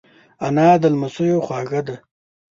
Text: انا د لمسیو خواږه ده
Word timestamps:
انا 0.45 0.67
د 0.81 0.83
لمسیو 0.93 1.37
خواږه 1.45 1.81
ده 1.87 1.95